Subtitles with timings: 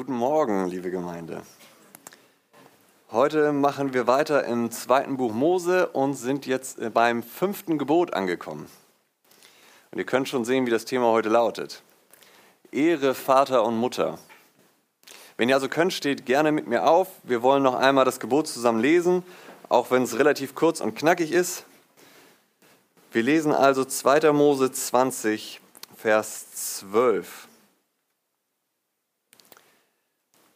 [0.00, 1.42] Guten Morgen, liebe Gemeinde.
[3.12, 8.14] Heute machen wir weiter im zweiten Buch Mose und sind jetzt äh, beim fünften Gebot
[8.14, 8.66] angekommen.
[9.90, 11.82] Und ihr könnt schon sehen, wie das Thema heute lautet.
[12.72, 14.18] Ehre Vater und Mutter.
[15.36, 17.08] Wenn ihr also könnt, steht gerne mit mir auf.
[17.22, 19.22] Wir wollen noch einmal das Gebot zusammen lesen,
[19.68, 21.66] auch wenn es relativ kurz und knackig ist.
[23.12, 24.32] Wir lesen also 2.
[24.32, 25.60] Mose 20,
[25.94, 27.49] Vers 12.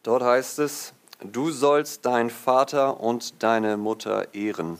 [0.05, 0.93] Dort heißt es,
[1.23, 4.77] du sollst deinen Vater und deine Mutter ehren,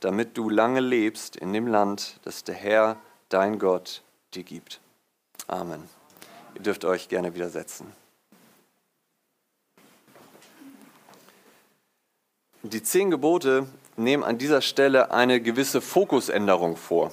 [0.00, 2.96] damit du lange lebst in dem Land, das der Herr,
[3.28, 4.02] dein Gott,
[4.34, 4.80] dir gibt.
[5.46, 5.88] Amen.
[6.56, 7.92] Ihr dürft euch gerne widersetzen.
[12.64, 17.12] Die zehn Gebote nehmen an dieser Stelle eine gewisse Fokusänderung vor.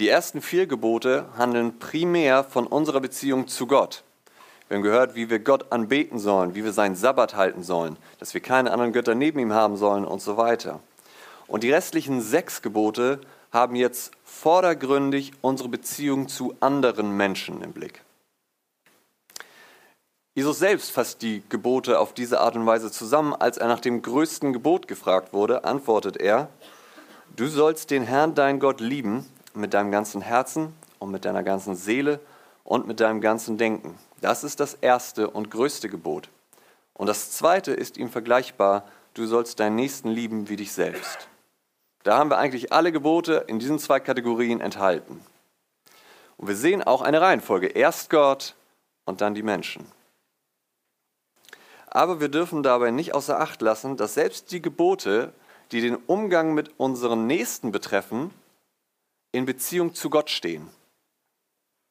[0.00, 4.02] Die ersten vier Gebote handeln primär von unserer Beziehung zu Gott.
[4.68, 8.34] Wir haben gehört, wie wir Gott anbeten sollen, wie wir seinen Sabbat halten sollen, dass
[8.34, 10.80] wir keine anderen Götter neben ihm haben sollen und so weiter.
[11.46, 13.20] Und die restlichen sechs Gebote
[13.52, 18.02] haben jetzt vordergründig unsere Beziehung zu anderen Menschen im Blick.
[20.34, 23.34] Jesus selbst fasst die Gebote auf diese Art und Weise zusammen.
[23.34, 26.50] Als er nach dem größten Gebot gefragt wurde, antwortet er,
[27.36, 31.76] du sollst den Herrn, dein Gott, lieben mit deinem ganzen Herzen und mit deiner ganzen
[31.76, 32.20] Seele
[32.64, 33.98] und mit deinem ganzen Denken.
[34.20, 36.28] Das ist das erste und größte Gebot.
[36.94, 41.28] Und das zweite ist ihm vergleichbar, du sollst deinen Nächsten lieben wie dich selbst.
[42.02, 45.20] Da haben wir eigentlich alle Gebote in diesen zwei Kategorien enthalten.
[46.36, 47.66] Und wir sehen auch eine Reihenfolge.
[47.66, 48.54] Erst Gott
[49.04, 49.90] und dann die Menschen.
[51.88, 55.32] Aber wir dürfen dabei nicht außer Acht lassen, dass selbst die Gebote,
[55.72, 58.30] die den Umgang mit unseren Nächsten betreffen,
[59.32, 60.68] in Beziehung zu Gott stehen.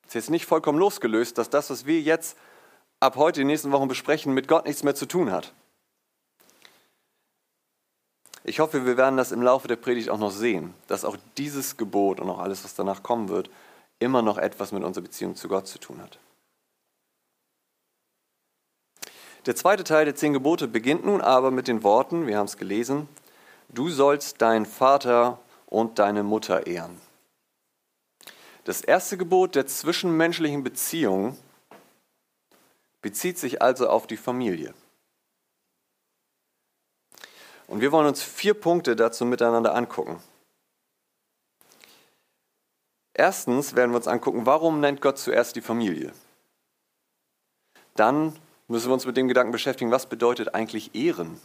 [0.07, 2.37] Es ist jetzt nicht vollkommen losgelöst, dass das, was wir jetzt
[2.99, 5.53] ab heute, die nächsten Wochen besprechen, mit Gott nichts mehr zu tun hat.
[8.43, 11.77] Ich hoffe, wir werden das im Laufe der Predigt auch noch sehen, dass auch dieses
[11.77, 13.49] Gebot und auch alles, was danach kommen wird,
[13.97, 16.19] immer noch etwas mit unserer Beziehung zu Gott zu tun hat.
[19.47, 22.57] Der zweite Teil der zehn Gebote beginnt nun aber mit den Worten, wir haben es
[22.57, 23.07] gelesen,
[23.69, 26.99] du sollst deinen Vater und deine Mutter ehren.
[28.65, 31.37] Das erste Gebot der zwischenmenschlichen Beziehung
[33.01, 34.73] bezieht sich also auf die Familie.
[37.67, 40.21] Und wir wollen uns vier Punkte dazu miteinander angucken.
[43.13, 46.11] Erstens werden wir uns angucken, warum nennt Gott zuerst die Familie?
[47.93, 48.35] Dann
[48.67, 51.39] müssen wir uns mit dem Gedanken beschäftigen, was bedeutet eigentlich Ehren?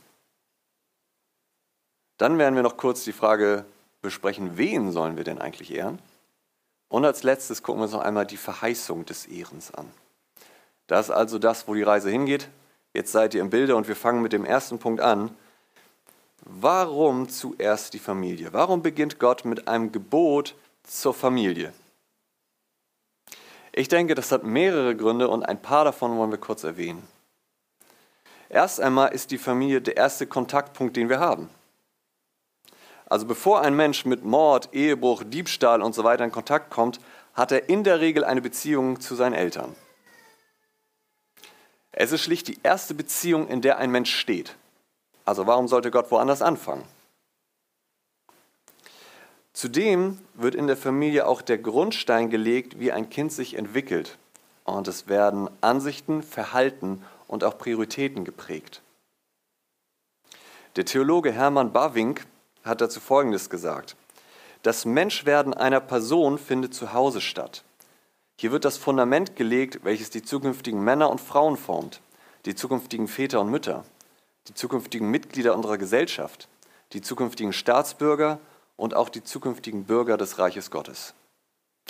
[2.17, 3.67] Dann werden wir noch kurz die Frage
[4.01, 5.99] besprechen, wen sollen wir denn eigentlich ehren?
[6.91, 9.89] Und als letztes gucken wir uns noch einmal die Verheißung des Ehrens an.
[10.89, 12.49] Das ist also das, wo die Reise hingeht.
[12.93, 15.31] Jetzt seid ihr im Bilde und wir fangen mit dem ersten Punkt an.
[16.43, 18.53] Warum zuerst die Familie?
[18.53, 21.73] Warum beginnt Gott mit einem Gebot zur Familie?
[23.73, 27.07] Ich denke, das hat mehrere Gründe und ein paar davon wollen wir kurz erwähnen.
[28.49, 31.51] Erst einmal ist die Familie der erste Kontaktpunkt, den wir haben.
[33.11, 37.01] Also bevor ein Mensch mit Mord, Ehebruch, Diebstahl und so weiter in Kontakt kommt,
[37.35, 39.75] hat er in der Regel eine Beziehung zu seinen Eltern.
[41.91, 44.55] Es ist schlicht die erste Beziehung, in der ein Mensch steht.
[45.25, 46.85] Also warum sollte Gott woanders anfangen?
[49.53, 54.19] Zudem wird in der Familie auch der Grundstein gelegt, wie ein Kind sich entwickelt.
[54.63, 58.83] Und es werden Ansichten, Verhalten und auch Prioritäten geprägt.
[60.77, 62.25] Der Theologe Hermann Bavink
[62.65, 63.97] hat dazu Folgendes gesagt.
[64.63, 67.65] Das Menschwerden einer Person findet zu Hause statt.
[68.37, 72.01] Hier wird das Fundament gelegt, welches die zukünftigen Männer und Frauen formt,
[72.47, 73.85] die zukünftigen Väter und Mütter,
[74.49, 76.49] die zukünftigen Mitglieder unserer Gesellschaft,
[76.93, 78.41] die zukünftigen Staatsbürger
[78.77, 81.15] und auch die zukünftigen Bürger des Reiches Gottes.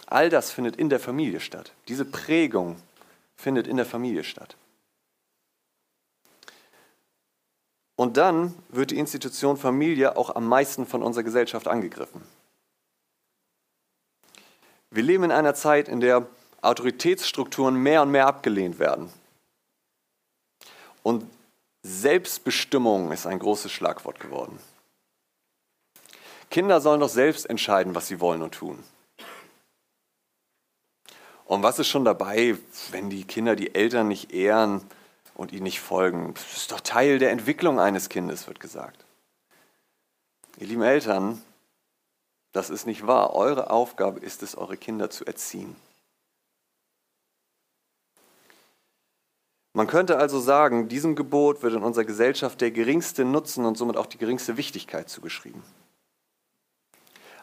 [0.06, 1.72] All das findet in der Familie statt.
[1.88, 2.76] Diese Prägung
[3.36, 4.56] findet in der Familie statt.
[8.00, 12.22] Und dann wird die Institution Familie auch am meisten von unserer Gesellschaft angegriffen.
[14.88, 16.26] Wir leben in einer Zeit, in der
[16.62, 19.12] Autoritätsstrukturen mehr und mehr abgelehnt werden.
[21.02, 21.30] Und
[21.82, 24.58] Selbstbestimmung ist ein großes Schlagwort geworden.
[26.48, 28.82] Kinder sollen doch selbst entscheiden, was sie wollen und tun.
[31.44, 32.56] Und was ist schon dabei,
[32.92, 34.88] wenn die Kinder die Eltern nicht ehren,
[35.40, 36.34] und ihnen nicht folgen.
[36.34, 39.06] Das ist doch Teil der Entwicklung eines Kindes, wird gesagt.
[40.58, 41.40] Ihr lieben Eltern,
[42.52, 43.34] das ist nicht wahr.
[43.34, 45.74] Eure Aufgabe ist es, eure Kinder zu erziehen.
[49.72, 53.96] Man könnte also sagen, diesem Gebot wird in unserer Gesellschaft der geringste Nutzen und somit
[53.96, 55.62] auch die geringste Wichtigkeit zugeschrieben.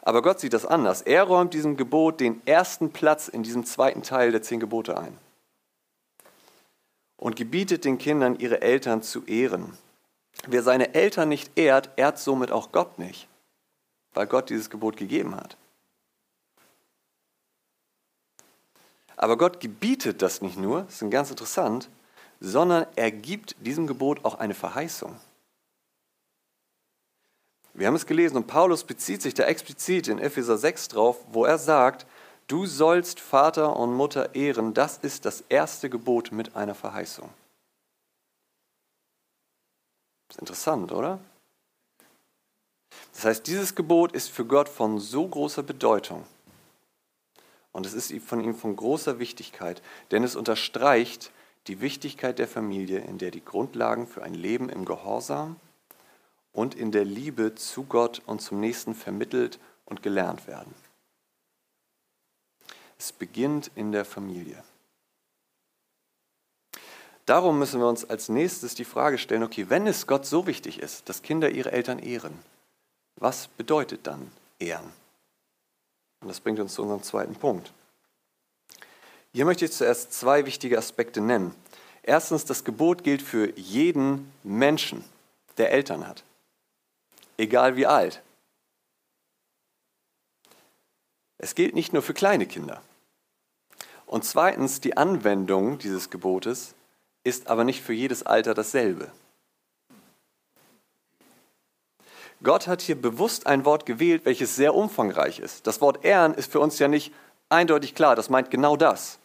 [0.02, 1.02] Aber Gott sieht das anders.
[1.02, 5.18] Er räumt diesem Gebot den ersten Platz in diesem zweiten Teil der zehn Gebote ein
[7.18, 9.76] und gebietet den Kindern, ihre Eltern zu ehren.
[10.46, 13.28] Wer seine Eltern nicht ehrt, ehrt somit auch Gott nicht,
[14.14, 15.58] weil Gott dieses Gebot gegeben hat.
[19.16, 21.90] Aber Gott gebietet das nicht nur, das ist ganz interessant,
[22.40, 25.18] sondern er gibt diesem Gebot auch eine Verheißung.
[27.74, 31.44] Wir haben es gelesen und Paulus bezieht sich da explizit in Epheser 6 drauf, wo
[31.44, 32.06] er sagt,
[32.48, 37.30] du sollst Vater und Mutter ehren, das ist das erste Gebot mit einer Verheißung.
[40.28, 41.20] Das ist interessant, oder?
[43.12, 46.24] Das heißt, dieses Gebot ist für Gott von so großer Bedeutung,
[47.72, 51.30] und es ist von ihm von großer Wichtigkeit, denn es unterstreicht
[51.68, 55.56] die Wichtigkeit der Familie, in der die Grundlagen für ein Leben im Gehorsam
[56.52, 60.74] und in der Liebe zu Gott und zum Nächsten vermittelt und gelernt werden.
[62.98, 64.62] Es beginnt in der Familie.
[67.26, 70.80] Darum müssen wir uns als nächstes die Frage stellen, okay, wenn es Gott so wichtig
[70.80, 72.38] ist, dass Kinder ihre Eltern ehren,
[73.16, 74.90] was bedeutet dann Ehren?
[76.20, 77.72] Und das bringt uns zu unserem zweiten Punkt.
[79.32, 81.54] Hier möchte ich zuerst zwei wichtige Aspekte nennen.
[82.02, 85.04] Erstens, das Gebot gilt für jeden Menschen,
[85.58, 86.24] der Eltern hat,
[87.36, 88.22] egal wie alt.
[91.36, 92.82] Es gilt nicht nur für kleine Kinder.
[94.08, 96.74] Und zweitens, die Anwendung dieses Gebotes
[97.24, 99.12] ist aber nicht für jedes Alter dasselbe.
[102.42, 105.66] Gott hat hier bewusst ein Wort gewählt, welches sehr umfangreich ist.
[105.66, 107.12] Das Wort Ehren ist für uns ja nicht
[107.50, 109.18] eindeutig klar, das meint genau das.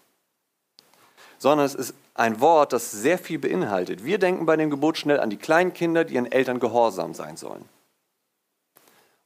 [1.38, 4.04] Sondern es ist ein Wort, das sehr viel beinhaltet.
[4.04, 7.38] Wir denken bei dem Gebot schnell an die kleinen Kinder, die ihren Eltern gehorsam sein
[7.38, 7.64] sollen.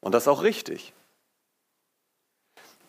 [0.02, 0.94] Und das ist auch richtig.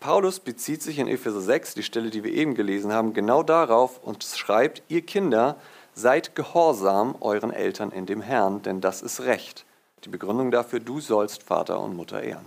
[0.00, 4.02] Paulus bezieht sich in Epheser 6, die Stelle, die wir eben gelesen haben, genau darauf
[4.02, 5.56] und schreibt, ihr Kinder,
[5.94, 9.64] seid gehorsam euren Eltern in dem Herrn, denn das ist Recht.
[10.04, 12.46] Die Begründung dafür, du sollst Vater und Mutter ehren.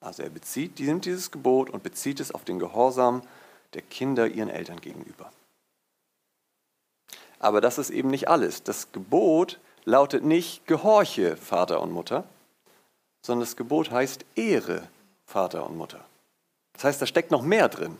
[0.00, 3.22] Also er bezieht, dieses Gebot und bezieht es auf den Gehorsam
[3.74, 5.30] der Kinder ihren Eltern gegenüber.
[7.38, 8.62] Aber das ist eben nicht alles.
[8.62, 12.24] Das Gebot lautet nicht Gehorche Vater und Mutter,
[13.24, 14.88] sondern das Gebot heißt Ehre
[15.26, 16.04] Vater und Mutter.
[16.78, 17.98] Das heißt, da steckt noch mehr drin.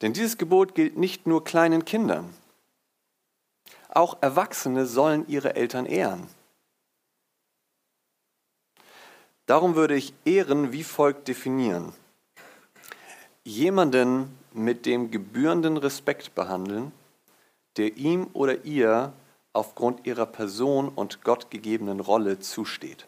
[0.00, 2.34] Denn dieses Gebot gilt nicht nur kleinen Kindern.
[3.90, 6.28] Auch Erwachsene sollen ihre Eltern ehren.
[9.44, 11.92] Darum würde ich Ehren wie folgt definieren.
[13.44, 16.90] Jemanden mit dem gebührenden Respekt behandeln,
[17.76, 19.12] der ihm oder ihr
[19.52, 23.06] aufgrund ihrer Person und gottgegebenen Rolle zusteht.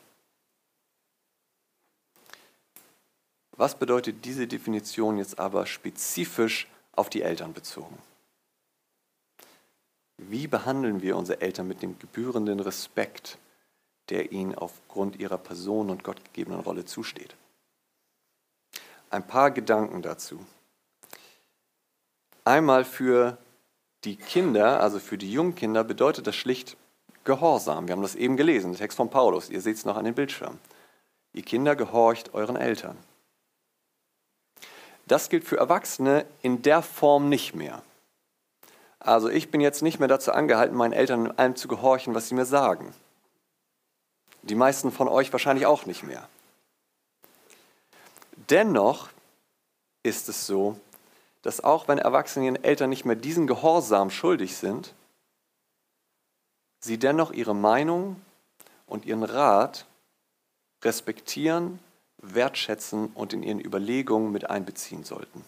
[3.57, 7.99] Was bedeutet diese Definition jetzt aber spezifisch auf die Eltern bezogen?
[10.17, 13.39] Wie behandeln wir unsere Eltern mit dem gebührenden Respekt,
[14.09, 17.37] der ihnen aufgrund ihrer Person und gottgegebenen Rolle zusteht?
[19.11, 20.45] Ein paar Gedanken dazu.
[22.45, 23.39] Einmal für
[24.05, 26.77] die Kinder, also für die Jungkinder, bedeutet das schlicht
[27.25, 27.87] Gehorsam.
[27.89, 29.49] Wir haben das eben gelesen, der Text von Paulus.
[29.49, 30.59] Ihr seht es noch an den Bildschirm.
[31.33, 32.99] Ihr Kinder gehorcht euren Eltern.
[35.07, 37.83] Das gilt für Erwachsene in der Form nicht mehr.
[38.99, 42.29] Also ich bin jetzt nicht mehr dazu angehalten, meinen Eltern in allem zu gehorchen, was
[42.29, 42.95] sie mir sagen.
[44.43, 46.27] Die meisten von euch wahrscheinlich auch nicht mehr.
[48.49, 49.11] Dennoch
[50.03, 50.79] ist es so,
[51.43, 54.95] dass auch wenn Erwachsene ihren Eltern nicht mehr diesen Gehorsam schuldig sind,
[56.81, 58.21] sie dennoch ihre Meinung
[58.87, 59.87] und ihren Rat
[60.83, 61.79] respektieren
[62.33, 65.45] wertschätzen und in ihren Überlegungen mit einbeziehen sollten.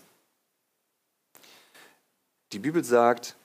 [2.52, 3.37] Die Bibel sagt,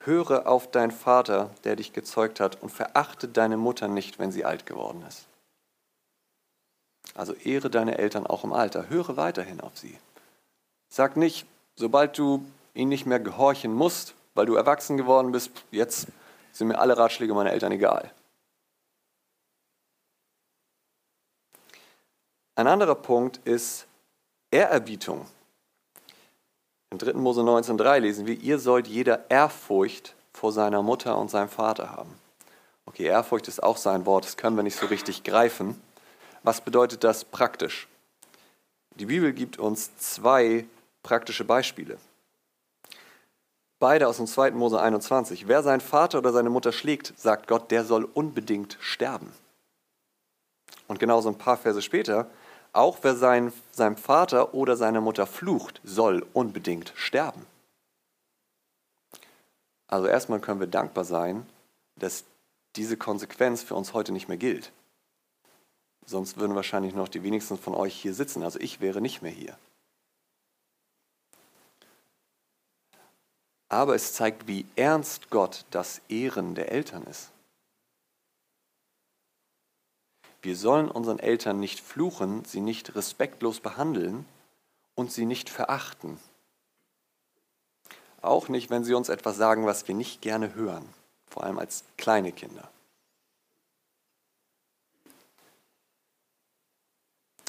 [0.00, 4.44] höre auf deinen Vater, der dich gezeugt hat, und verachte deine Mutter nicht, wenn sie
[4.44, 5.26] alt geworden ist.
[7.14, 9.98] Also ehre deine Eltern auch im Alter, höre weiterhin auf sie.
[10.88, 16.08] Sag nicht, sobald du ihnen nicht mehr gehorchen musst, weil du erwachsen geworden bist, jetzt
[16.52, 18.12] sind mir alle Ratschläge meiner Eltern egal.
[22.58, 23.86] Ein anderer Punkt ist
[24.50, 25.26] Ehrerbietung.
[26.90, 27.12] In 3.
[27.12, 32.18] Mose 19,3 lesen wir, ihr sollt jeder Ehrfurcht vor seiner Mutter und seinem Vater haben.
[32.86, 35.78] Okay, Ehrfurcht ist auch sein Wort, das können wir nicht so richtig greifen.
[36.44, 37.88] Was bedeutet das praktisch?
[38.94, 40.64] Die Bibel gibt uns zwei
[41.02, 41.98] praktische Beispiele.
[43.78, 44.52] beide aus dem 2.
[44.52, 45.46] Mose 21.
[45.46, 49.30] Wer seinen Vater oder seine Mutter schlägt, sagt Gott, der soll unbedingt sterben.
[50.88, 52.30] Und genauso ein paar Verse später,
[52.76, 57.46] auch wer sein, seinem Vater oder seiner Mutter flucht, soll unbedingt sterben.
[59.88, 61.46] Also erstmal können wir dankbar sein,
[61.96, 62.24] dass
[62.76, 64.72] diese Konsequenz für uns heute nicht mehr gilt.
[66.04, 68.42] Sonst würden wahrscheinlich noch die wenigsten von euch hier sitzen.
[68.42, 69.56] Also ich wäre nicht mehr hier.
[73.68, 77.30] Aber es zeigt, wie ernst Gott das Ehren der Eltern ist.
[80.46, 84.24] Wir sollen unseren Eltern nicht fluchen, sie nicht respektlos behandeln
[84.94, 86.20] und sie nicht verachten.
[88.22, 90.88] Auch nicht, wenn sie uns etwas sagen, was wir nicht gerne hören,
[91.26, 92.70] vor allem als kleine Kinder.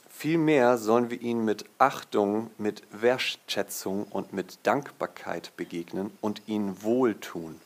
[0.09, 7.61] Vielmehr sollen wir ihnen mit Achtung, mit Wertschätzung und mit Dankbarkeit begegnen und ihnen wohltun.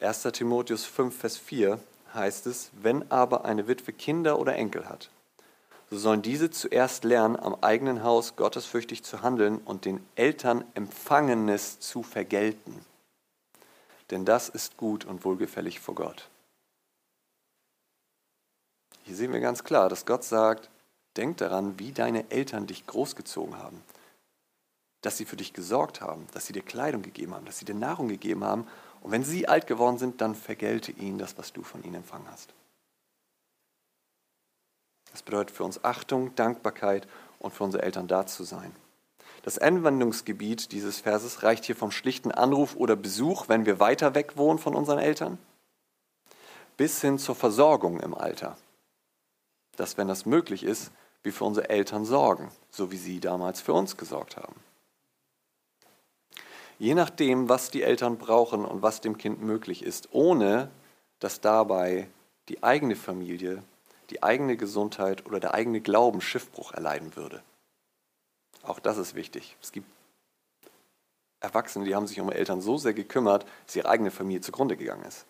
[0.00, 0.22] 1.
[0.22, 1.80] Timotheus 5, Vers 4
[2.14, 5.10] heißt es, wenn aber eine Witwe Kinder oder Enkel hat,
[5.90, 11.80] so sollen diese zuerst lernen, am eigenen Haus gottesfürchtig zu handeln und den Eltern Empfangenes
[11.80, 12.84] zu vergelten.
[14.10, 16.28] Denn das ist gut und wohlgefällig vor Gott.
[19.04, 20.68] Hier sehen wir ganz klar, dass Gott sagt,
[21.18, 23.82] Denk daran, wie deine Eltern dich großgezogen haben.
[25.00, 27.74] Dass sie für dich gesorgt haben, dass sie dir Kleidung gegeben haben, dass sie dir
[27.74, 28.68] Nahrung gegeben haben.
[29.00, 32.28] Und wenn sie alt geworden sind, dann vergelte ihnen das, was du von ihnen empfangen
[32.30, 32.52] hast.
[35.12, 38.74] Das bedeutet für uns Achtung, Dankbarkeit und für unsere Eltern da zu sein.
[39.42, 44.36] Das Anwendungsgebiet dieses Verses reicht hier vom schlichten Anruf oder Besuch, wenn wir weiter weg
[44.36, 45.38] wohnen von unseren Eltern,
[46.76, 48.56] bis hin zur Versorgung im Alter.
[49.76, 50.90] Dass, wenn das möglich ist,
[51.22, 54.56] wir für unsere Eltern sorgen, so wie sie damals für uns gesorgt haben.
[56.78, 60.70] Je nachdem, was die Eltern brauchen und was dem Kind möglich ist, ohne
[61.18, 62.08] dass dabei
[62.48, 63.62] die eigene Familie,
[64.10, 67.42] die eigene Gesundheit oder der eigene Glauben Schiffbruch erleiden würde.
[68.62, 69.56] Auch das ist wichtig.
[69.60, 69.90] Es gibt
[71.40, 75.04] Erwachsene, die haben sich um Eltern so sehr gekümmert, dass ihre eigene Familie zugrunde gegangen
[75.04, 75.24] ist.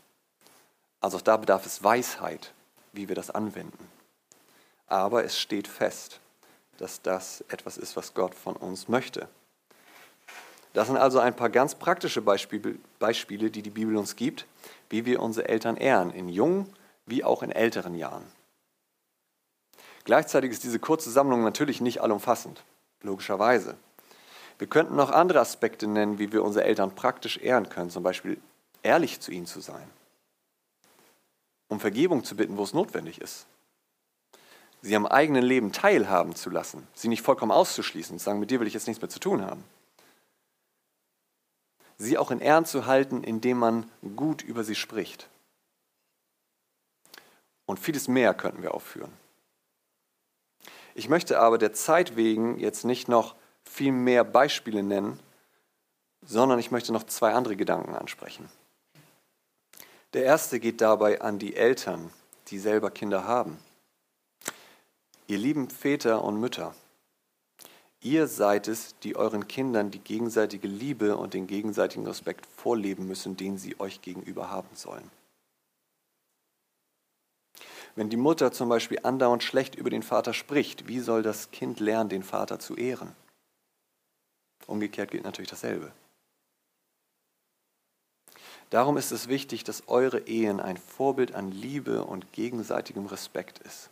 [1.01, 2.53] Also auch da bedarf es Weisheit,
[2.93, 3.89] wie wir das anwenden
[4.89, 6.21] aber es steht fest,
[6.79, 9.29] dass das etwas ist, was Gott von uns möchte.
[10.79, 14.47] Das sind also ein paar ganz praktische Beispiele, die die Bibel uns gibt,
[14.91, 16.73] wie wir unsere Eltern ehren, in jungen
[17.05, 18.23] wie auch in älteren Jahren.
[20.05, 22.63] Gleichzeitig ist diese kurze Sammlung natürlich nicht allumfassend,
[23.03, 23.75] logischerweise.
[24.59, 28.41] Wir könnten noch andere Aspekte nennen, wie wir unsere Eltern praktisch ehren können, zum Beispiel
[28.85, 29.91] ehrlich zu ihnen zu sein,
[31.67, 33.47] um Vergebung zu bitten, wo es notwendig ist,
[34.83, 38.53] sie am eigenen Leben teilhaben zu lassen, sie nicht vollkommen auszuschließen und zu sagen, mit
[38.53, 39.65] dir will ich jetzt nichts mehr zu tun haben.
[41.99, 45.29] Sie auch in Ehren zu halten, indem man gut über sie spricht.
[47.67, 49.13] Und vieles mehr könnten wir aufführen.
[50.95, 55.21] Ich möchte aber der Zeit wegen jetzt nicht noch viel mehr Beispiele nennen,
[56.23, 58.49] sondern ich möchte noch zwei andere Gedanken ansprechen.
[60.15, 62.11] Der erste geht dabei an die Eltern,
[62.49, 63.59] die selber Kinder haben.
[65.27, 66.75] Ihr lieben Väter und Mütter,
[68.01, 73.37] ihr seid es, die euren Kindern die gegenseitige Liebe und den gegenseitigen Respekt vorleben müssen,
[73.37, 75.11] den sie euch gegenüber haben sollen.
[77.97, 81.81] Wenn die Mutter zum Beispiel andauernd schlecht über den Vater spricht, wie soll das Kind
[81.81, 83.15] lernen, den Vater zu ehren?
[84.67, 85.91] Umgekehrt gilt natürlich dasselbe.
[88.71, 93.91] Darum ist es wichtig, dass eure Ehen ein Vorbild an Liebe und gegenseitigem Respekt ist.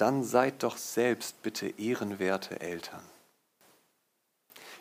[0.00, 3.02] Dann seid doch selbst bitte ehrenwerte Eltern.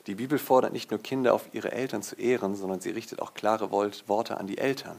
[0.08, 3.34] Die Bibel fordert nicht nur Kinder auf ihre Eltern zu ehren, sondern sie richtet auch
[3.34, 4.98] klare Worte an die Eltern.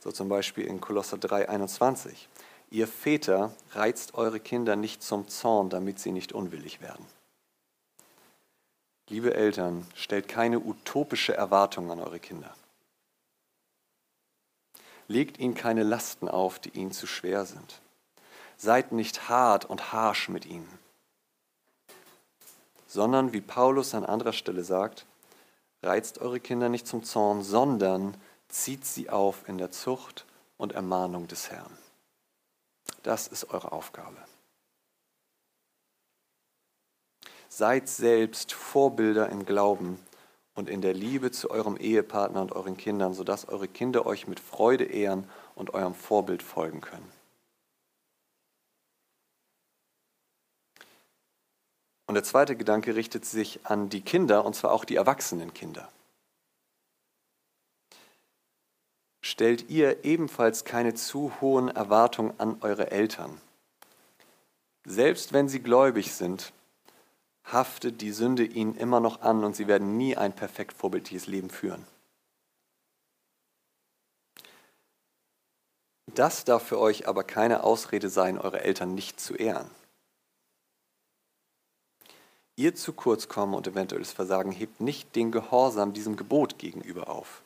[0.00, 2.28] So zum Beispiel in Kolosser 3, 21.
[2.70, 7.04] Ihr Väter reizt eure Kinder nicht zum Zorn, damit sie nicht unwillig werden.
[9.08, 12.54] Liebe Eltern, stellt keine utopische Erwartung an eure Kinder.
[15.08, 17.80] Legt ihnen keine Lasten auf, die ihnen zu schwer sind.
[18.62, 20.68] Seid nicht hart und harsch mit ihnen,
[22.86, 25.06] sondern wie Paulus an anderer Stelle sagt,
[25.82, 30.26] reizt eure Kinder nicht zum Zorn, sondern zieht sie auf in der Zucht
[30.58, 31.74] und Ermahnung des Herrn.
[33.02, 34.18] Das ist eure Aufgabe.
[37.48, 39.98] Seid selbst Vorbilder im Glauben
[40.54, 44.38] und in der Liebe zu eurem Ehepartner und euren Kindern, sodass eure Kinder euch mit
[44.38, 47.19] Freude ehren und eurem Vorbild folgen können.
[52.10, 55.88] Und der zweite Gedanke richtet sich an die Kinder, und zwar auch die erwachsenen Kinder.
[59.20, 63.40] Stellt ihr ebenfalls keine zu hohen Erwartungen an eure Eltern.
[64.84, 66.52] Selbst wenn sie gläubig sind,
[67.44, 71.48] haftet die Sünde ihnen immer noch an und sie werden nie ein perfekt vorbildliches Leben
[71.48, 71.86] führen.
[76.06, 79.70] Das darf für euch aber keine Ausrede sein, eure Eltern nicht zu ehren.
[82.60, 87.40] Ihr zu kurz kommen und eventuelles Versagen hebt nicht den Gehorsam diesem Gebot gegenüber auf.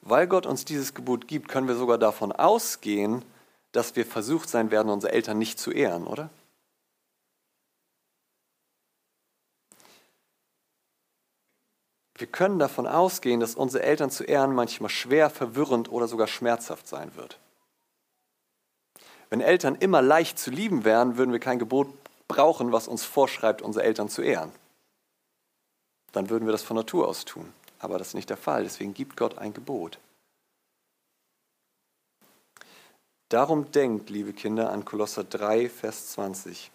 [0.00, 3.24] Weil Gott uns dieses Gebot gibt, können wir sogar davon ausgehen,
[3.70, 6.28] dass wir versucht sein werden, unsere Eltern nicht zu ehren, oder?
[12.16, 16.88] Wir können davon ausgehen, dass unsere Eltern zu ehren manchmal schwer, verwirrend oder sogar schmerzhaft
[16.88, 17.38] sein wird.
[19.30, 21.97] Wenn Eltern immer leicht zu lieben wären, würden wir kein Gebot
[22.28, 24.52] brauchen, was uns vorschreibt, unsere Eltern zu ehren.
[26.12, 27.52] Dann würden wir das von Natur aus tun.
[27.78, 28.64] Aber das ist nicht der Fall.
[28.64, 29.98] Deswegen gibt Gott ein Gebot.
[33.28, 36.70] Darum denkt, liebe Kinder, an Kolosser 3, Vers 20.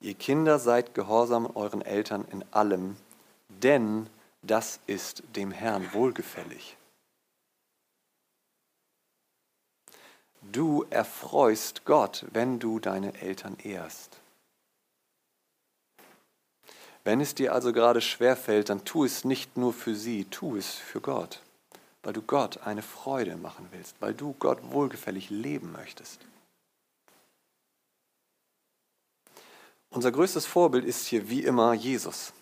[0.00, 2.96] Ihr Kinder seid gehorsam euren Eltern in allem,
[3.48, 4.08] denn
[4.42, 6.76] das ist dem Herrn wohlgefällig.
[10.42, 14.20] Du erfreust Gott, wenn du deine Eltern ehrst.
[17.04, 20.74] Wenn es dir also gerade schwerfällt, dann tu es nicht nur für sie, tu es
[20.74, 21.40] für Gott,
[22.02, 26.20] weil du Gott eine Freude machen willst, weil du Gott wohlgefällig leben möchtest.
[29.90, 32.32] Unser größtes Vorbild ist hier wie immer Jesus.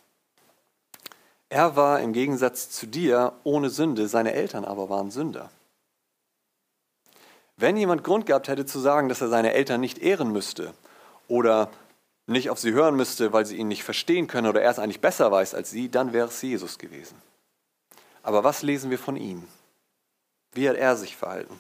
[1.51, 5.51] Er war im Gegensatz zu dir ohne Sünde, seine Eltern aber waren Sünder.
[7.57, 10.73] Wenn jemand Grund gehabt hätte zu sagen, dass er seine Eltern nicht ehren müsste
[11.29, 11.71] oder
[12.27, 15.01] nicht auf sie hören müsste, weil sie ihn nicht verstehen können oder er es eigentlich
[15.01, 17.17] besser weiß als sie, dann wäre es Jesus gewesen.
[18.23, 19.47] Aber was lesen wir von ihm?
[20.53, 21.59] Wie hat er sich verhalten?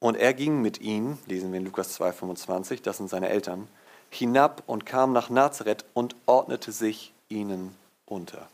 [0.00, 3.68] Und er ging mit ihnen, lesen wir in Lukas 2,25, das sind seine Eltern,
[4.10, 7.74] hinab und kam nach Nazareth und ordnete sich ihnen
[8.06, 8.48] unter.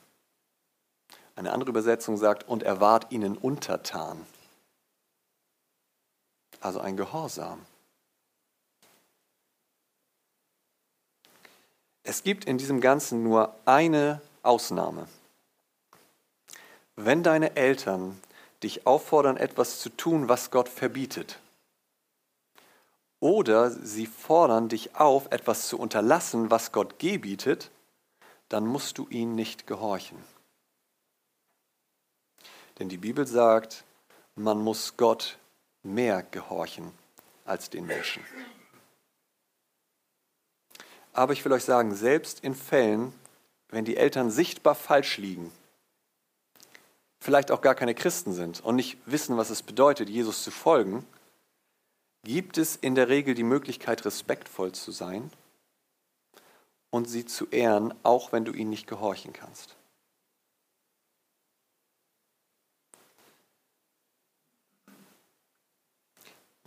[1.36, 4.24] Eine andere Übersetzung sagt, und er ward ihnen untertan.
[6.60, 7.60] Also ein Gehorsam.
[12.04, 15.08] Es gibt in diesem Ganzen nur eine Ausnahme.
[16.96, 18.20] Wenn deine Eltern
[18.62, 21.40] dich auffordern, etwas zu tun, was Gott verbietet,
[23.20, 27.70] oder sie fordern dich auf, etwas zu unterlassen, was Gott gebietet,
[28.50, 30.18] dann musst du ihnen nicht gehorchen.
[32.78, 33.84] Denn die Bibel sagt,
[34.34, 35.38] man muss Gott
[35.82, 36.92] mehr gehorchen
[37.46, 38.22] als den Menschen.
[41.14, 43.14] Aber ich will euch sagen, selbst in Fällen,
[43.68, 45.50] wenn die Eltern sichtbar falsch liegen,
[47.20, 51.06] vielleicht auch gar keine Christen sind und nicht wissen, was es bedeutet, Jesus zu folgen,
[52.24, 55.30] gibt es in der Regel die Möglichkeit, respektvoll zu sein
[56.90, 59.76] und sie zu ehren, auch wenn du ihnen nicht gehorchen kannst.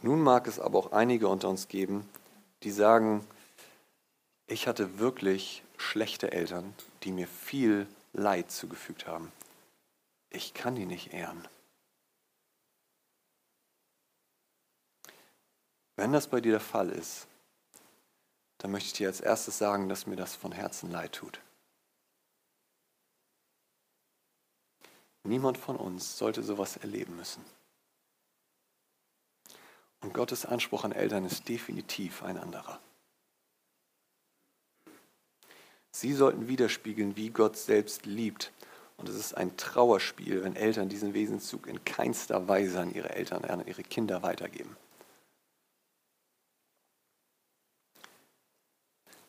[0.02, 2.08] Nun mag es aber auch einige unter uns geben,
[2.64, 3.28] die sagen,
[4.48, 9.32] ich hatte wirklich schlechte Eltern, die mir viel Leid zugefügt haben.
[10.30, 11.48] Ich kann die nicht ehren.
[15.96, 17.28] Wenn das bei dir der Fall ist,
[18.60, 21.42] dann möchte ich dir als erstes sagen, dass mir das von Herzen leid tut.
[25.24, 27.44] Niemand von uns sollte sowas erleben müssen.
[30.00, 32.80] Und Gottes Anspruch an Eltern ist definitiv ein anderer.
[36.00, 38.52] Sie sollten widerspiegeln, wie Gott selbst liebt.
[38.98, 43.44] Und es ist ein Trauerspiel, wenn Eltern diesen Wesenszug in keinster Weise an ihre Eltern,
[43.46, 44.78] an ihre Kinder weitergeben.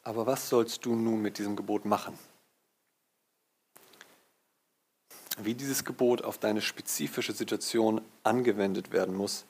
[0.03, 2.19] Aber was sollst du nun mit diesem Gebot machen?
[5.39, 9.47] Wie dieses Gebot auf deine spezifische Situation angewendet werden muss,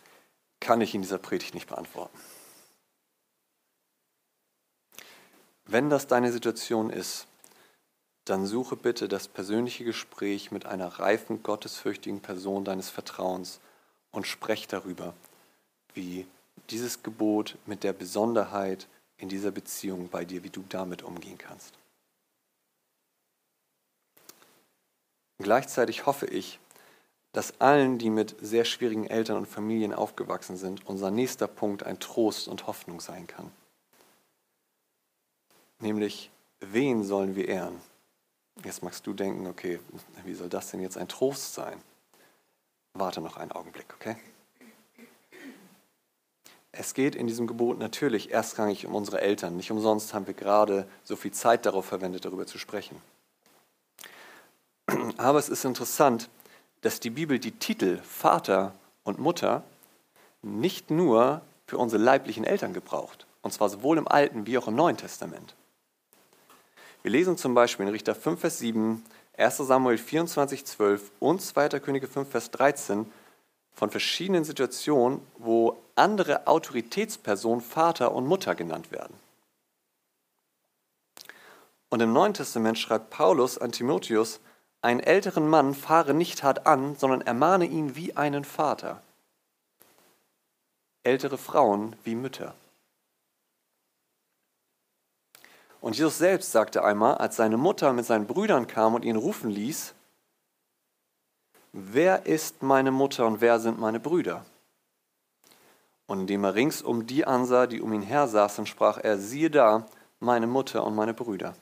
[0.61, 2.17] kann ich in dieser Predigt nicht beantworten.
[5.71, 7.27] Wenn das deine Situation ist,
[8.25, 13.61] dann suche bitte das persönliche Gespräch mit einer reifen, gottesfürchtigen Person deines Vertrauens
[14.11, 15.13] und sprech darüber,
[15.93, 16.27] wie
[16.71, 18.87] dieses Gebot mit der Besonderheit
[19.19, 21.75] in dieser Beziehung bei dir, wie du damit umgehen kannst.
[25.37, 26.59] Gleichzeitig hoffe ich,
[27.33, 32.01] dass allen, die mit sehr schwierigen Eltern und Familien aufgewachsen sind, unser nächster Punkt ein
[32.01, 33.53] Trost und Hoffnung sein kann.
[35.81, 37.81] Nämlich wen sollen wir ehren?
[38.65, 39.79] Jetzt magst du denken, okay,
[40.25, 41.81] wie soll das denn jetzt ein Trost sein?
[42.95, 44.17] Warte noch einen Augenblick, okay?
[46.73, 49.57] Es geht in diesem Gebot natürlich erstrangig um unsere Eltern.
[49.57, 53.01] Nicht umsonst haben wir gerade so viel Zeit darauf verwendet, darüber zu sprechen.
[55.17, 56.29] Aber es ist interessant,
[56.83, 59.65] dass die Bibel die Titel Vater und Mutter
[60.43, 64.77] nicht nur für unsere leiblichen Eltern gebraucht, und zwar sowohl im Alten wie auch im
[64.77, 65.55] Neuen Testament.
[67.09, 69.03] Wir lesen zum Beispiel in Richter 5, Vers 7,
[69.39, 71.81] 1 Samuel 24, 12 und 2.
[71.81, 73.11] Könige 5, Vers 13
[73.73, 79.15] von verschiedenen Situationen, wo andere Autoritätspersonen Vater und Mutter genannt werden.
[81.89, 84.41] Und im Neuen Testament schreibt Paulus an Timotheus,
[84.83, 89.01] einen älteren Mann fahre nicht hart an, sondern ermahne ihn wie einen Vater.
[91.05, 92.55] Ältere Frauen wie Mütter.
[95.81, 99.51] Und Jesus selbst sagte einmal, als seine Mutter mit seinen Brüdern kam und ihn rufen
[99.51, 99.95] ließ,
[101.73, 104.45] wer ist meine Mutter und wer sind meine Brüder?
[106.07, 109.51] Und indem er rings um die ansah, die um ihn her saßen, sprach er, siehe
[109.51, 109.87] da,
[110.21, 111.55] meine Mutter und meine Brüder.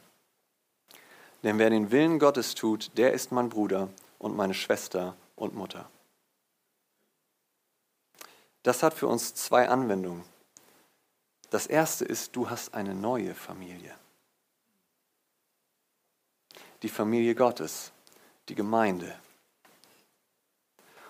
[1.43, 5.89] Denn wer den Willen Gottes tut, der ist mein Bruder und meine Schwester und Mutter.
[8.63, 10.25] Das hat für uns zwei Anwendungen.
[11.51, 13.95] Das erste ist, du hast eine neue Familie.
[16.83, 17.93] Die Familie Gottes,
[18.49, 19.19] die Gemeinde.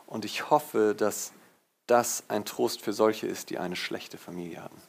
[0.07, 1.33] Und ich hoffe, dass
[1.87, 4.81] das ein Trost für solche ist, die eine schlechte Familie hatten.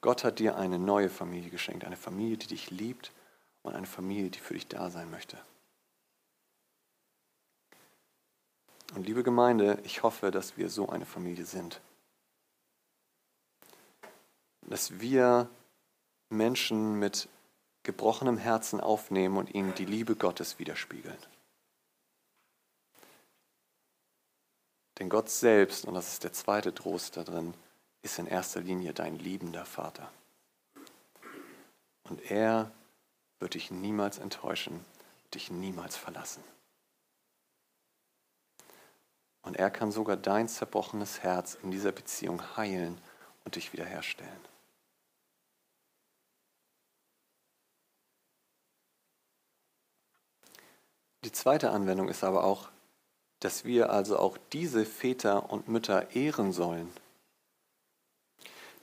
[0.00, 3.12] Gott hat dir eine neue Familie geschenkt, eine Familie, die dich liebt
[3.62, 5.38] und eine Familie, die für dich da sein möchte.
[8.94, 11.80] Und liebe Gemeinde, ich hoffe, dass wir so eine Familie sind.
[14.60, 15.48] Dass wir
[16.28, 17.28] Menschen mit
[17.84, 21.18] gebrochenem Herzen aufnehmen und ihnen die Liebe Gottes widerspiegeln.
[24.98, 27.54] Denn Gott selbst, und das ist der zweite Trost da drin,
[28.02, 30.10] ist in erster Linie dein liebender Vater.
[32.04, 32.70] Und er
[33.38, 34.84] wird dich niemals enttäuschen,
[35.34, 36.44] dich niemals verlassen.
[39.42, 42.98] Und er kann sogar dein zerbrochenes Herz in dieser Beziehung heilen
[43.44, 44.53] und dich wiederherstellen.
[51.24, 52.68] Die zweite Anwendung ist aber auch,
[53.40, 56.90] dass wir also auch diese Väter und Mütter ehren sollen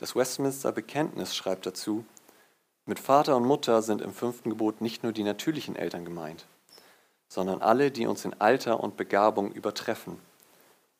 [0.01, 2.03] das Westminster Bekenntnis schreibt dazu,
[2.87, 6.47] mit Vater und Mutter sind im fünften Gebot nicht nur die natürlichen Eltern gemeint,
[7.27, 10.17] sondern alle, die uns in Alter und Begabung übertreffen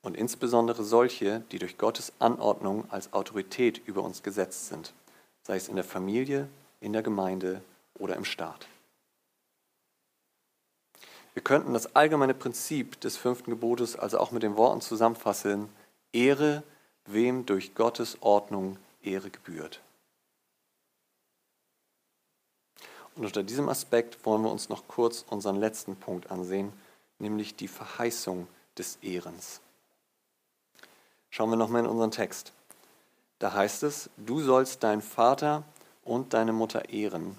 [0.04, 4.94] und insbesondere solche, die durch Gottes Anordnung als Autorität über uns gesetzt sind,
[5.42, 6.48] sei es in der Familie,
[6.80, 7.64] in der Gemeinde
[7.98, 8.68] oder im Staat.
[11.34, 15.70] Wir könnten das allgemeine Prinzip des fünften Gebotes also auch mit den Worten zusammenfassen,
[16.12, 16.64] Ehre,
[17.06, 19.82] wem durch Gottes Ordnung Ehre gebührt.
[23.16, 26.72] Und unter diesem Aspekt wollen wir uns noch kurz unseren letzten Punkt ansehen,
[27.20, 29.62] nämlich die Verheißung des Ehrens.
[31.30, 32.52] Schauen wir nochmal in unseren Text.
[33.40, 35.64] Da heißt es, du sollst deinen Vater
[36.04, 37.38] und deine Mutter ehren,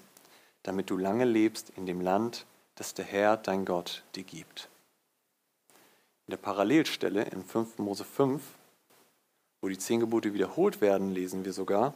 [0.63, 4.69] damit du lange lebst in dem Land, das der Herr, dein Gott, dir gibt.
[6.27, 7.79] In der Parallelstelle in 5.
[7.79, 8.41] Mose 5
[9.63, 11.93] wo die zehn Gebote wiederholt werden, lesen wir sogar,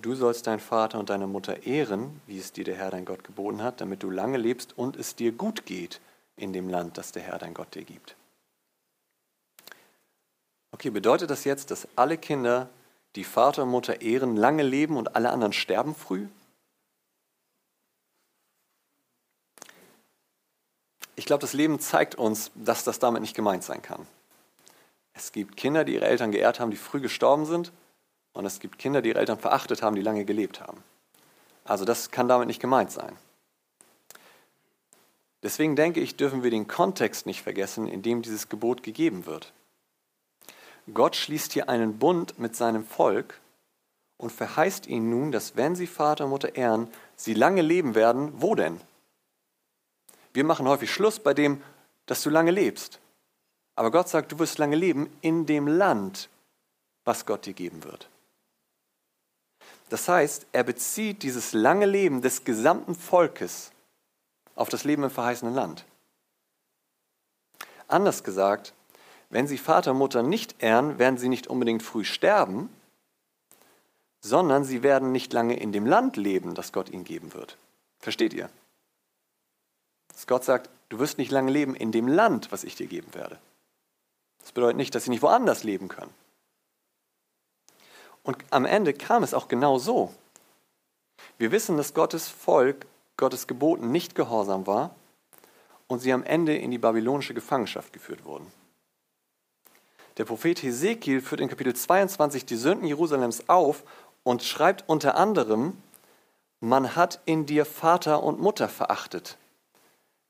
[0.00, 3.22] du sollst deinen Vater und deine Mutter ehren, wie es dir der Herr dein Gott
[3.22, 6.00] geboten hat, damit du lange lebst und es dir gut geht
[6.36, 8.16] in dem Land, das der Herr dein Gott dir gibt.
[10.70, 12.70] Okay, bedeutet das jetzt, dass alle Kinder,
[13.14, 16.28] die Vater und Mutter ehren, lange leben und alle anderen sterben früh?
[21.22, 24.08] Ich glaube, das Leben zeigt uns, dass das damit nicht gemeint sein kann.
[25.14, 27.70] Es gibt Kinder, die ihre Eltern geehrt haben, die früh gestorben sind.
[28.32, 30.82] Und es gibt Kinder, die ihre Eltern verachtet haben, die lange gelebt haben.
[31.62, 33.16] Also das kann damit nicht gemeint sein.
[35.44, 39.52] Deswegen denke ich, dürfen wir den Kontext nicht vergessen, in dem dieses Gebot gegeben wird.
[40.92, 43.40] Gott schließt hier einen Bund mit seinem Volk
[44.16, 48.32] und verheißt ihnen nun, dass wenn sie Vater und Mutter ehren, sie lange leben werden.
[48.42, 48.80] Wo denn?
[50.32, 51.62] Wir machen häufig Schluss bei dem,
[52.06, 52.98] dass du lange lebst.
[53.74, 56.28] Aber Gott sagt, du wirst lange leben in dem Land,
[57.04, 58.08] was Gott dir geben wird.
[59.88, 63.72] Das heißt, er bezieht dieses lange Leben des gesamten Volkes
[64.54, 65.84] auf das Leben im verheißenen Land.
[67.88, 68.72] Anders gesagt,
[69.28, 72.70] wenn sie Vater und Mutter nicht ehren, werden sie nicht unbedingt früh sterben,
[74.20, 77.56] sondern sie werden nicht lange in dem Land leben, das Gott ihnen geben wird.
[77.98, 78.48] Versteht ihr?
[80.12, 83.14] Dass Gott sagt, du wirst nicht lange leben in dem Land, was ich dir geben
[83.14, 83.38] werde.
[84.40, 86.12] Das bedeutet nicht, dass sie nicht woanders leben können.
[88.22, 90.12] Und am Ende kam es auch genau so.
[91.38, 94.94] Wir wissen, dass Gottes Volk Gottes Geboten nicht gehorsam war
[95.86, 98.50] und sie am Ende in die babylonische Gefangenschaft geführt wurden.
[100.16, 103.84] Der Prophet Hesekiel führt in Kapitel 22 die Sünden Jerusalems auf
[104.24, 105.76] und schreibt unter anderem,
[106.60, 109.36] man hat in dir Vater und Mutter verachtet.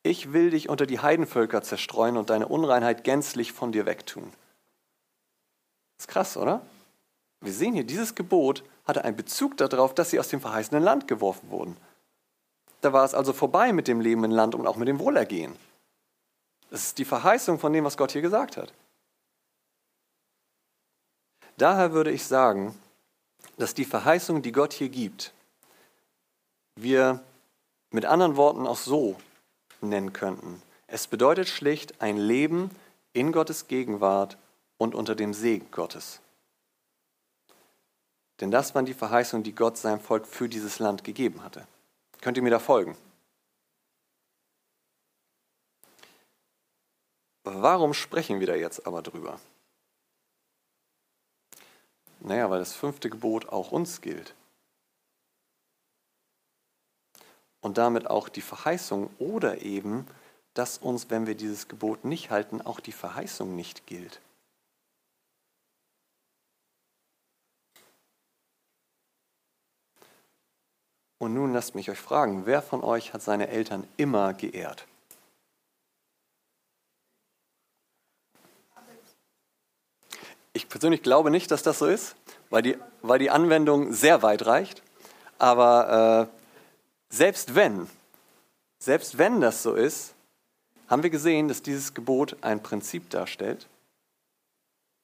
[0.03, 4.33] Ich will dich unter die Heidenvölker zerstreuen und deine Unreinheit gänzlich von dir wegtun.
[5.97, 6.67] Das ist krass, oder?
[7.41, 11.07] Wir sehen hier, dieses Gebot hatte einen Bezug darauf, dass sie aus dem verheißenen Land
[11.07, 11.77] geworfen wurden.
[12.81, 15.55] Da war es also vorbei mit dem Leben im Land und auch mit dem Wohlergehen.
[16.71, 18.73] Das ist die Verheißung von dem, was Gott hier gesagt hat.
[21.59, 22.77] Daher würde ich sagen,
[23.57, 25.33] dass die Verheißung, die Gott hier gibt,
[26.75, 27.23] wir
[27.91, 29.17] mit anderen Worten auch so
[29.88, 30.62] nennen könnten.
[30.87, 32.71] Es bedeutet schlicht ein Leben
[33.12, 34.38] in Gottes Gegenwart
[34.79, 36.21] und unter dem Segen Gottes.
[38.40, 41.66] Denn das waren die Verheißungen, die Gott seinem Volk für dieses Land gegeben hatte.
[42.21, 42.97] Könnt ihr mir da folgen?
[47.45, 49.40] Warum sprechen wir da jetzt aber drüber?
[52.21, 54.35] Naja, weil das fünfte Gebot auch uns gilt.
[57.62, 60.07] Und damit auch die Verheißung oder eben,
[60.53, 64.20] dass uns, wenn wir dieses Gebot nicht halten, auch die Verheißung nicht gilt.
[71.18, 74.88] Und nun lasst mich euch fragen, wer von euch hat seine Eltern immer geehrt?
[80.53, 82.16] Ich persönlich glaube nicht, dass das so ist,
[82.51, 84.83] weil die, weil die Anwendung sehr weit reicht.
[85.38, 86.41] Aber äh,
[87.12, 87.88] selbst wenn,
[88.79, 90.14] selbst wenn das so ist,
[90.88, 93.68] haben wir gesehen, dass dieses Gebot ein Prinzip darstellt,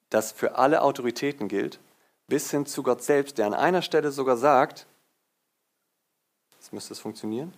[0.09, 1.79] das für alle Autoritäten gilt,
[2.27, 4.85] bis hin zu Gott selbst, der an einer Stelle sogar sagt,
[6.59, 7.53] Jetzt müsste es funktionieren.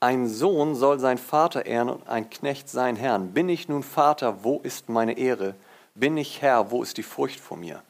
[0.00, 3.34] Ein Sohn soll sein Vater ehren und ein Knecht seinen Herrn.
[3.34, 5.54] Bin ich nun Vater, wo ist meine Ehre?
[5.94, 7.82] Bin ich Herr, wo ist die Furcht vor mir?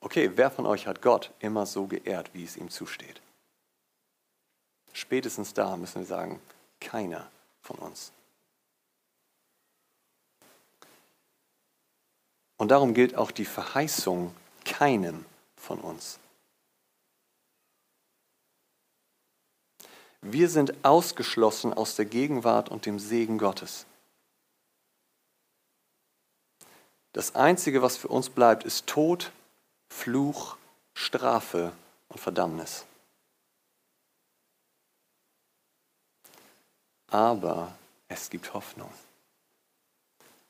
[0.00, 3.22] Okay, wer von euch hat Gott immer so geehrt, wie es ihm zusteht?
[4.94, 6.40] Spätestens da müssen wir sagen,
[6.80, 7.28] keiner
[7.60, 8.12] von uns.
[12.56, 15.24] Und darum gilt auch die Verheißung keinem
[15.56, 16.20] von uns.
[20.22, 23.86] Wir sind ausgeschlossen aus der Gegenwart und dem Segen Gottes.
[27.12, 29.32] Das Einzige, was für uns bleibt, ist Tod,
[29.88, 30.56] Fluch,
[30.94, 31.72] Strafe
[32.08, 32.86] und Verdammnis.
[37.14, 37.72] Aber
[38.08, 38.90] es gibt Hoffnung.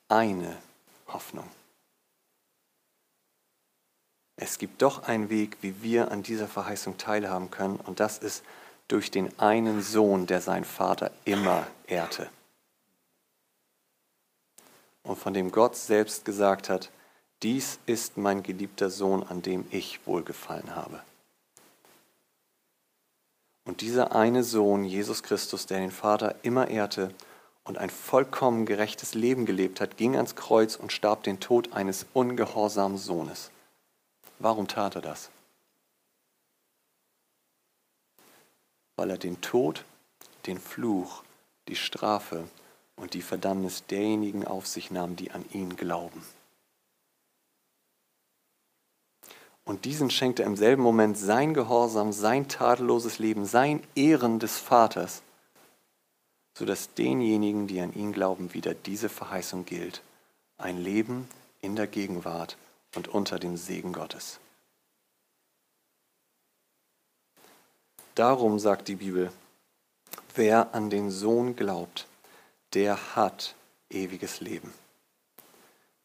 [0.09, 0.57] Eine
[1.05, 1.47] Hoffnung.
[4.35, 8.43] Es gibt doch einen Weg, wie wir an dieser Verheißung teilhaben können, und das ist
[8.87, 12.31] durch den einen Sohn, der sein Vater immer ehrte.
[15.03, 16.89] Und von dem Gott selbst gesagt hat,
[17.43, 21.03] dies ist mein geliebter Sohn, an dem ich wohlgefallen habe.
[23.65, 27.13] Und dieser eine Sohn, Jesus Christus, der den Vater immer ehrte
[27.63, 32.05] und ein vollkommen gerechtes Leben gelebt hat, ging ans Kreuz und starb den Tod eines
[32.13, 33.51] ungehorsamen Sohnes.
[34.39, 35.31] Warum tat er das?
[38.95, 39.83] weil er den Tod,
[40.45, 41.23] den Fluch,
[41.67, 42.47] die Strafe
[42.95, 46.23] und die Verdammnis derjenigen auf sich nahm, die an ihn glauben.
[49.65, 54.57] Und diesen schenkt er im selben Moment sein Gehorsam, sein tadelloses Leben, sein Ehren des
[54.59, 55.23] Vaters,
[56.53, 60.03] sodass denjenigen, die an ihn glauben, wieder diese Verheißung gilt.
[60.57, 61.27] Ein Leben
[61.61, 62.57] in der Gegenwart
[62.95, 64.39] und unter dem Segen Gottes.
[68.13, 69.31] Darum sagt die Bibel,
[70.35, 72.07] wer an den Sohn glaubt,
[72.73, 73.55] der hat
[73.89, 74.73] ewiges Leben.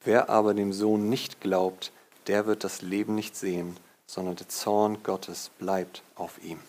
[0.03, 1.93] Wer aber dem Sohn nicht glaubt,
[2.27, 6.61] der wird das Leben nicht sehen, sondern der Zorn Gottes bleibt auf ihm.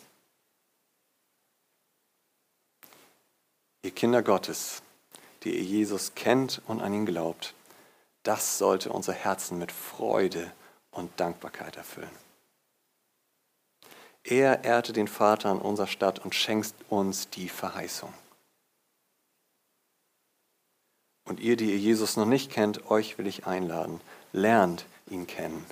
[3.83, 4.83] Ihr Kinder Gottes,
[5.43, 7.55] die ihr Jesus kennt und an ihn glaubt,
[8.23, 10.51] das sollte unser Herzen mit Freude
[10.91, 12.11] und Dankbarkeit erfüllen.
[14.23, 18.13] Er ehrte den Vater an unserer Stadt und schenkt uns die Verheißung.
[21.25, 23.99] Und ihr, die ihr Jesus noch nicht kennt, euch will ich einladen.
[24.31, 25.65] Lernt ihn kennen.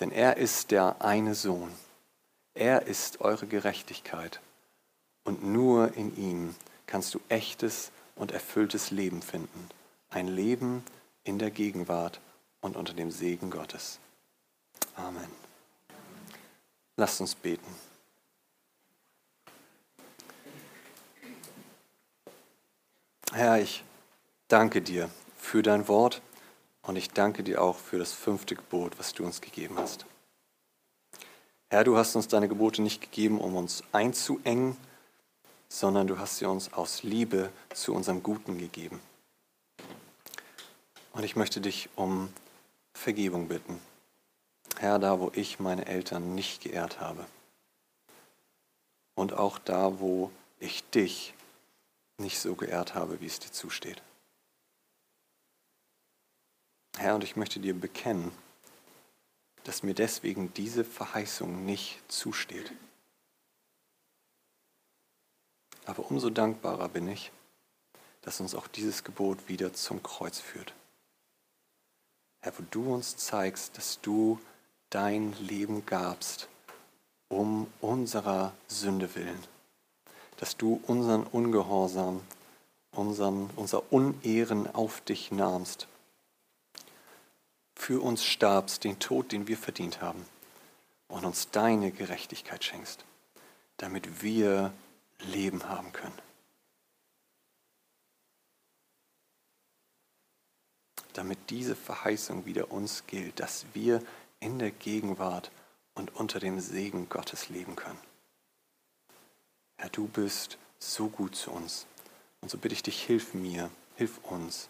[0.00, 1.72] Denn er ist der eine Sohn.
[2.54, 4.40] Er ist eure Gerechtigkeit.
[5.24, 6.54] Und nur in ihm
[6.86, 9.68] kannst du echtes und erfülltes Leben finden.
[10.10, 10.84] Ein Leben
[11.24, 12.20] in der Gegenwart
[12.60, 13.98] und unter dem Segen Gottes.
[14.96, 15.28] Amen.
[16.96, 17.66] Lasst uns beten.
[23.32, 23.82] Herr, ich
[24.46, 26.22] danke dir für dein Wort
[26.86, 30.06] und ich danke dir auch für das fünfte Gebot, was du uns gegeben hast.
[31.70, 34.76] Herr, du hast uns deine Gebote nicht gegeben, um uns einzuengen,
[35.68, 39.00] sondern du hast sie uns aus Liebe zu unserem Guten gegeben.
[41.12, 42.32] Und ich möchte dich um
[42.92, 43.80] Vergebung bitten.
[44.78, 47.24] Herr, da wo ich meine Eltern nicht geehrt habe.
[49.14, 51.34] Und auch da, wo ich dich
[52.18, 54.02] nicht so geehrt habe, wie es dir zusteht.
[56.96, 58.30] Herr, und ich möchte dir bekennen,
[59.64, 62.72] dass mir deswegen diese Verheißung nicht zusteht.
[65.86, 67.30] Aber umso dankbarer bin ich,
[68.22, 70.72] dass uns auch dieses Gebot wieder zum Kreuz führt.
[72.40, 74.38] Herr, wo du uns zeigst, dass du
[74.90, 76.48] dein Leben gabst,
[77.28, 79.42] um unserer Sünde willen,
[80.36, 82.22] dass du unseren Ungehorsam,
[82.92, 85.88] unseren, unser Unehren auf dich nahmst,
[87.74, 90.24] für uns starbst, den Tod, den wir verdient haben,
[91.08, 93.04] und uns deine Gerechtigkeit schenkst,
[93.76, 94.72] damit wir
[95.20, 96.18] Leben haben können.
[101.12, 104.02] Damit diese Verheißung wieder uns gilt, dass wir
[104.40, 105.50] in der Gegenwart
[105.94, 108.00] und unter dem Segen Gottes leben können.
[109.76, 111.86] Herr, du bist so gut zu uns.
[112.40, 114.68] Und so bitte ich dich, hilf mir, hilf uns,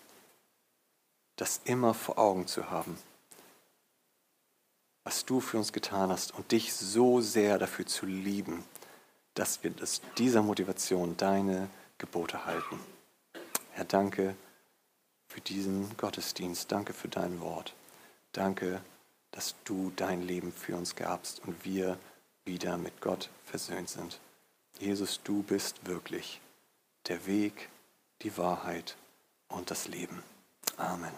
[1.37, 2.99] das immer vor Augen zu haben,
[5.03, 8.65] was du für uns getan hast und dich so sehr dafür zu lieben,
[9.35, 11.69] dass wir aus dieser Motivation deine
[11.99, 12.81] Gebote halten.
[13.73, 14.37] Herr, danke
[15.29, 17.75] für diesen Gottesdienst, danke für dein Wort,
[18.33, 18.81] danke,
[19.33, 21.99] dass du dein Leben für uns gabst und wir
[22.45, 24.21] wieder mit Gott versöhnt sind.
[24.79, 26.41] Jesus, du bist wirklich
[27.09, 27.69] der Weg,
[28.23, 28.97] die Wahrheit
[29.49, 30.23] und das Leben.
[30.79, 31.15] Amen.